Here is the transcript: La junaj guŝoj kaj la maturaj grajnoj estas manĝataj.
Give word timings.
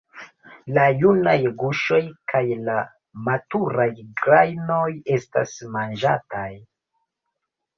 La 0.75 0.85
junaj 1.01 1.35
guŝoj 1.63 1.99
kaj 2.33 2.41
la 2.69 2.77
maturaj 3.27 3.87
grajnoj 4.23 4.83
estas 5.19 5.55
manĝataj. 5.77 6.49